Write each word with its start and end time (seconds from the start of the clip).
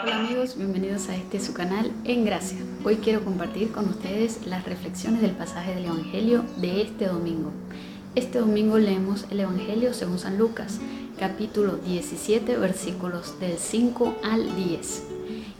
Hola 0.00 0.18
amigos, 0.18 0.56
bienvenidos 0.56 1.08
a 1.08 1.16
este 1.16 1.40
su 1.40 1.52
canal 1.52 1.90
En 2.04 2.24
Gracia. 2.24 2.58
Hoy 2.84 2.98
quiero 2.98 3.24
compartir 3.24 3.72
con 3.72 3.88
ustedes 3.88 4.46
las 4.46 4.64
reflexiones 4.64 5.20
del 5.20 5.32
pasaje 5.32 5.74
del 5.74 5.86
Evangelio 5.86 6.44
de 6.58 6.82
este 6.82 7.06
domingo. 7.06 7.50
Este 8.14 8.38
domingo 8.38 8.78
leemos 8.78 9.26
el 9.30 9.40
Evangelio 9.40 9.92
según 9.94 10.20
San 10.20 10.38
Lucas, 10.38 10.78
capítulo 11.18 11.78
17, 11.78 12.58
versículos 12.58 13.40
del 13.40 13.58
5 13.58 14.18
al 14.22 14.54
10. 14.54 15.02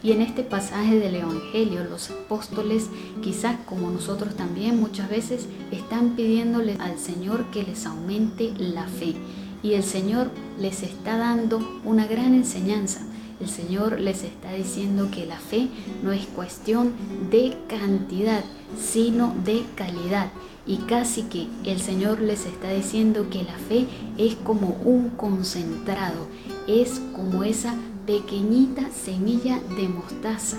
Y 0.04 0.12
en 0.12 0.22
este 0.22 0.45
pasaje 0.45 1.00
del 1.00 1.16
Evangelio 1.16 1.82
los 1.82 2.12
apóstoles, 2.12 2.86
quizás 3.20 3.56
como 3.66 3.91
nosotros 3.91 4.36
también 4.36 4.78
muchas 4.78 5.10
veces, 5.10 5.48
están 5.73 6.14
pidiéndole 6.14 6.77
al 6.78 7.00
Señor 7.00 7.46
que 7.50 7.64
les 7.64 7.86
aumente 7.86 8.52
la 8.56 8.86
fe. 8.86 9.16
Y 9.64 9.73
el 9.73 9.82
Señor 9.82 10.30
les 10.60 10.84
está 10.84 11.18
dando 11.18 11.80
una 11.84 12.06
gran 12.06 12.34
enseñanza. 12.34 13.00
El 13.41 13.48
Señor 13.48 14.01
les 14.01 14.24
está 14.24 14.52
diciendo 14.52 15.10
que 15.12 15.27
la 15.27 15.38
fe 15.38 15.69
no 16.02 16.12
es 16.12 16.27
cuestión 16.27 16.92
de 17.30 17.56
cantidad, 17.69 18.45
sino 18.77 19.34
de 19.45 19.65
calidad. 19.77 20.30
Y 20.66 20.79
casi 20.79 21.23
que 21.23 21.46
el 21.65 21.80
Señor 21.80 22.20
les 22.20 22.45
está 22.45 22.70
diciendo 22.70 23.29
que 23.30 23.43
la 23.43 23.55
fe 23.55 23.87
es 24.19 24.34
como 24.34 24.77
un 24.84 25.10
concentrado, 25.10 26.27
es 26.66 27.01
como 27.15 27.45
esa 27.45 27.74
pequeñita 28.06 28.91
semilla 28.91 29.60
de 29.77 29.88
mostaza 29.88 30.57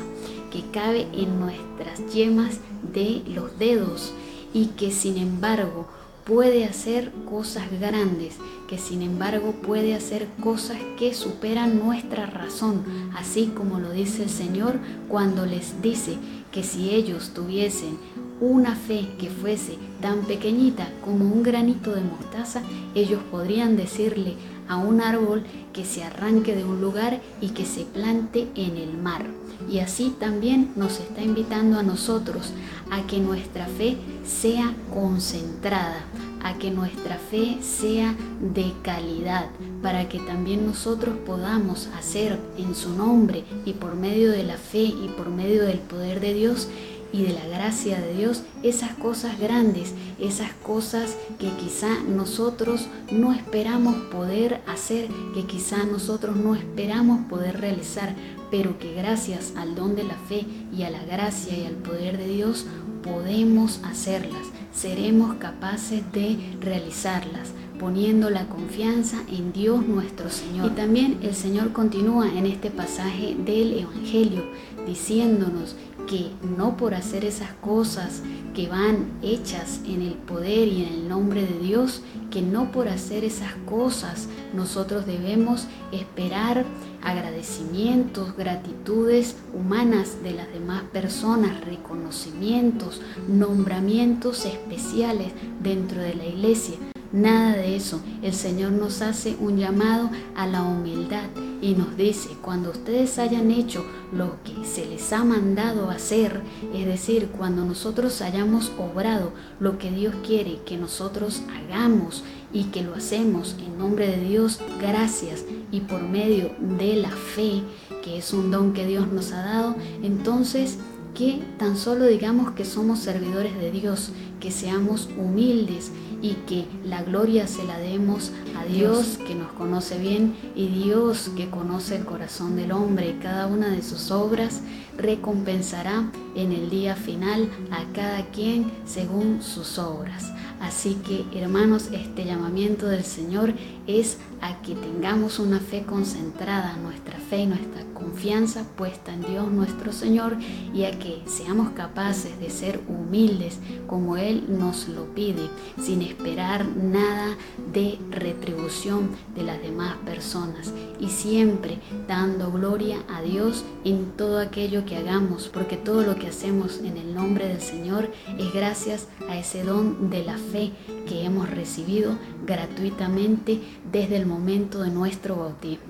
que 0.51 0.63
cabe 0.71 1.07
en 1.13 1.39
nuestras 1.39 2.13
yemas 2.13 2.59
de 2.93 3.21
los 3.27 3.57
dedos 3.59 4.13
y 4.53 4.67
que 4.67 4.91
sin 4.91 5.17
embargo 5.17 5.87
puede 6.25 6.65
hacer 6.65 7.11
cosas 7.29 7.63
grandes, 7.79 8.35
que 8.67 8.77
sin 8.77 9.01
embargo 9.01 9.53
puede 9.53 9.95
hacer 9.95 10.27
cosas 10.41 10.77
que 10.97 11.13
superan 11.13 11.79
nuestra 11.79 12.25
razón, 12.25 12.83
así 13.15 13.51
como 13.55 13.79
lo 13.79 13.91
dice 13.91 14.23
el 14.23 14.29
Señor 14.29 14.79
cuando 15.07 15.45
les 15.45 15.81
dice 15.81 16.17
que 16.51 16.63
si 16.63 16.89
ellos 16.91 17.31
tuviesen 17.33 17.97
una 18.41 18.75
fe 18.75 19.07
que 19.19 19.29
fuese 19.29 19.77
tan 20.01 20.21
pequeñita 20.21 20.87
como 21.03 21.25
un 21.25 21.43
granito 21.43 21.93
de 21.93 22.01
mostaza, 22.01 22.61
ellos 22.95 23.21
podrían 23.31 23.75
decirle 23.75 24.35
a 24.69 24.77
un 24.77 25.01
árbol 25.01 25.43
que 25.73 25.83
se 25.83 26.03
arranque 26.03 26.55
de 26.55 26.63
un 26.63 26.79
lugar 26.79 27.19
y 27.41 27.49
que 27.49 27.65
se 27.65 27.83
plante 27.83 28.47
en 28.55 28.77
el 28.77 28.97
mar. 28.97 29.25
Y 29.69 29.79
así 29.79 30.15
también 30.17 30.71
nos 30.77 30.99
está 30.99 31.21
invitando 31.21 31.77
a 31.77 31.83
nosotros 31.83 32.53
a 32.89 33.05
que 33.07 33.19
nuestra 33.19 33.65
fe 33.65 33.97
sea 34.25 34.73
concentrada, 34.93 36.05
a 36.41 36.57
que 36.57 36.71
nuestra 36.71 37.17
fe 37.17 37.57
sea 37.61 38.15
de 38.39 38.71
calidad, 38.83 39.47
para 39.81 40.07
que 40.07 40.19
también 40.19 40.65
nosotros 40.65 41.17
podamos 41.25 41.87
hacer 41.97 42.39
en 42.57 42.73
su 42.73 42.91
nombre 42.95 43.43
y 43.65 43.73
por 43.73 43.95
medio 43.95 44.31
de 44.31 44.43
la 44.43 44.57
fe 44.57 44.83
y 44.83 45.11
por 45.17 45.29
medio 45.29 45.65
del 45.65 45.79
poder 45.79 46.21
de 46.21 46.33
Dios 46.33 46.69
y 47.11 47.23
de 47.23 47.33
la 47.33 47.45
gracia 47.47 47.99
de 47.99 48.13
Dios 48.13 48.43
esas 48.63 48.91
cosas 48.93 49.39
grandes, 49.39 49.93
esas 50.19 50.51
cosas 50.53 51.15
que 51.39 51.49
quizá 51.51 51.99
nosotros 52.07 52.87
no 53.11 53.33
esperamos 53.33 53.95
poder 54.11 54.61
hacer, 54.67 55.07
que 55.33 55.45
quizá 55.45 55.83
nosotros 55.85 56.35
no 56.35 56.55
esperamos 56.55 57.25
poder 57.25 57.59
realizar, 57.59 58.15
pero 58.51 58.77
que 58.79 58.93
gracias 58.93 59.53
al 59.55 59.75
don 59.75 59.95
de 59.95 60.03
la 60.03 60.17
fe 60.27 60.45
y 60.75 60.83
a 60.83 60.89
la 60.89 61.03
gracia 61.03 61.57
y 61.57 61.65
al 61.65 61.75
poder 61.75 62.17
de 62.17 62.27
Dios 62.27 62.65
podemos 63.03 63.79
hacerlas, 63.83 64.47
seremos 64.73 65.35
capaces 65.35 66.03
de 66.11 66.37
realizarlas 66.59 67.53
poniendo 67.79 68.29
la 68.29 68.45
confianza 68.47 69.23
en 69.29 69.53
Dios 69.53 69.87
nuestro 69.87 70.29
Señor. 70.29 70.67
Y 70.67 70.75
también 70.75 71.19
el 71.23 71.33
Señor 71.33 71.71
continúa 71.71 72.27
en 72.29 72.45
este 72.45 72.69
pasaje 72.69 73.35
del 73.35 73.79
Evangelio 73.79 74.43
diciéndonos 74.85 75.75
que 76.07 76.31
no 76.57 76.75
por 76.75 76.95
hacer 76.95 77.23
esas 77.23 77.51
cosas 77.61 78.23
que 78.55 78.67
van 78.67 79.11
hechas 79.21 79.81
en 79.85 80.01
el 80.01 80.13
poder 80.13 80.67
y 80.67 80.83
en 80.83 80.93
el 80.93 81.07
nombre 81.07 81.45
de 81.45 81.59
Dios, 81.59 82.01
que 82.31 82.41
no 82.41 82.71
por 82.71 82.87
hacer 82.87 83.23
esas 83.23 83.53
cosas 83.67 84.27
nosotros 84.53 85.05
debemos 85.05 85.67
esperar 85.91 86.65
agradecimientos, 87.03 88.35
gratitudes 88.35 89.35
humanas 89.53 90.23
de 90.23 90.31
las 90.31 90.51
demás 90.51 90.83
personas, 90.91 91.63
reconocimientos, 91.63 93.01
nombramientos 93.27 94.45
especiales 94.45 95.31
dentro 95.61 96.01
de 96.01 96.15
la 96.15 96.25
iglesia. 96.25 96.75
Nada 97.11 97.55
de 97.55 97.75
eso. 97.75 98.01
El 98.21 98.33
Señor 98.33 98.71
nos 98.71 99.01
hace 99.01 99.35
un 99.39 99.57
llamado 99.57 100.11
a 100.35 100.45
la 100.45 100.61
humildad 100.61 101.23
y 101.61 101.73
nos 101.73 101.97
dice, 101.97 102.29
cuando 102.41 102.69
ustedes 102.69 103.17
hayan 103.17 103.49
hecho 103.51 103.83
lo 104.13 104.41
que 104.43 104.63
se 104.63 104.85
les 104.85 105.11
ha 105.11 105.23
mandado 105.23 105.89
hacer, 105.89 106.41
es 106.73 106.85
decir, 106.85 107.29
cuando 107.35 107.65
nosotros 107.65 108.21
hayamos 108.21 108.71
obrado 108.77 109.33
lo 109.59 109.77
que 109.77 109.91
Dios 109.91 110.13
quiere 110.25 110.59
que 110.65 110.77
nosotros 110.77 111.41
hagamos 111.51 112.23
y 112.53 112.65
que 112.65 112.83
lo 112.83 112.95
hacemos 112.95 113.55
en 113.59 113.77
nombre 113.77 114.07
de 114.07 114.23
Dios, 114.23 114.59
gracias 114.79 115.45
y 115.71 115.81
por 115.81 116.01
medio 116.01 116.51
de 116.59 116.95
la 116.95 117.09
fe, 117.09 117.63
que 118.03 118.19
es 118.19 118.33
un 118.33 118.51
don 118.51 118.73
que 118.73 118.85
Dios 118.85 119.11
nos 119.11 119.31
ha 119.31 119.41
dado, 119.41 119.75
entonces 120.03 120.77
que 121.13 121.41
tan 121.57 121.75
solo 121.75 122.05
digamos 122.05 122.51
que 122.51 122.65
somos 122.65 122.99
servidores 122.99 123.57
de 123.59 123.71
Dios, 123.71 124.11
que 124.39 124.51
seamos 124.51 125.09
humildes 125.17 125.91
y 126.21 126.33
que 126.47 126.65
la 126.83 127.03
gloria 127.03 127.47
se 127.47 127.63
la 127.63 127.77
demos 127.77 128.31
a 128.57 128.65
Dios 128.65 129.19
que 129.25 129.35
nos 129.35 129.51
conoce 129.53 129.97
bien 129.97 130.35
y 130.55 130.67
Dios 130.67 131.31
que 131.35 131.49
conoce 131.49 131.95
el 131.95 132.05
corazón 132.05 132.55
del 132.55 132.71
hombre. 132.71 133.17
Cada 133.21 133.47
una 133.47 133.69
de 133.69 133.81
sus 133.81 134.11
obras 134.11 134.61
recompensará 134.97 136.11
en 136.35 136.51
el 136.51 136.69
día 136.69 136.95
final 136.95 137.49
a 137.71 137.83
cada 137.93 138.25
quien 138.31 138.71
según 138.85 139.41
sus 139.41 139.77
obras. 139.79 140.31
Así 140.59 140.95
que 140.95 141.25
hermanos, 141.39 141.89
este 141.91 142.25
llamamiento 142.25 142.87
del 142.87 143.03
Señor 143.03 143.53
es 143.87 144.17
a 144.41 144.61
que 144.61 144.75
tengamos 144.75 145.39
una 145.39 145.59
fe 145.59 145.83
concentrada, 145.83 146.75
nuestra 146.77 147.17
fe 147.17 147.39
y 147.39 147.47
nuestra 147.47 147.83
confianza 147.93 148.63
puesta 148.75 149.13
en 149.13 149.21
Dios 149.21 149.51
nuestro 149.51 149.91
Señor 149.91 150.37
y 150.73 150.83
a 150.83 150.97
que 150.97 151.21
seamos 151.25 151.71
capaces 151.71 152.39
de 152.39 152.49
ser 152.49 152.79
humildes 152.87 153.59
como 153.87 154.17
Él 154.17 154.45
nos 154.47 154.87
lo 154.87 155.13
pide, 155.13 155.49
sin 155.81 156.01
esperar 156.01 156.65
nada 156.65 157.35
de 157.73 157.99
retribución 158.09 159.09
de 159.35 159.43
las 159.43 159.61
demás 159.61 159.97
personas 160.05 160.73
y 160.99 161.09
siempre 161.09 161.79
dando 162.07 162.51
gloria 162.51 162.97
a 163.09 163.21
Dios 163.21 163.63
en 163.83 164.11
todo 164.17 164.39
aquello 164.39 164.85
que 164.85 164.97
hagamos, 164.97 165.47
porque 165.47 165.77
todo 165.77 166.03
lo 166.03 166.15
que 166.15 166.27
hacemos 166.27 166.79
en 166.79 166.97
el 166.97 167.13
nombre 167.13 167.47
del 167.47 167.61
Señor 167.61 168.09
es 168.37 168.53
gracias 168.53 169.07
a 169.29 169.37
ese 169.37 169.63
don 169.63 170.09
de 170.09 170.23
la 170.23 170.37
fe 170.51 170.71
que 171.07 171.25
hemos 171.25 171.49
recibido 171.49 172.17
gratuitamente 172.45 173.61
desde 173.91 174.17
el 174.17 174.25
momento 174.25 174.81
de 174.81 174.91
nuestro 174.91 175.35
bautismo. 175.37 175.88